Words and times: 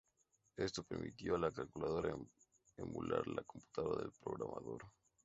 Esto 0.57 0.81
permitió 0.81 1.35
a 1.35 1.37
la 1.37 1.51
calculadora 1.51 2.17
emular 2.75 3.27
la 3.27 3.43
computadora 3.43 4.01
del 4.01 4.11
programador. 4.19 4.81